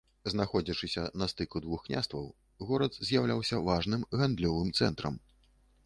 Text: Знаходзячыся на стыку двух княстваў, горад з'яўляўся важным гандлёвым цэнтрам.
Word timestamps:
Знаходзячыся 0.33 1.03
на 1.21 1.27
стыку 1.33 1.61
двух 1.67 1.83
княстваў, 1.89 2.25
горад 2.71 2.99
з'яўляўся 3.11 3.63
важным 3.71 4.11
гандлёвым 4.19 4.77
цэнтрам. 4.81 5.25